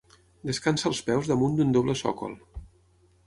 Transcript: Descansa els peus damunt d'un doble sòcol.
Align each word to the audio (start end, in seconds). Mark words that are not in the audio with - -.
Descansa 0.49 0.87
els 0.91 1.01
peus 1.09 1.29
damunt 1.33 1.53
d'un 1.59 1.75
doble 1.77 1.97
sòcol. 2.01 2.35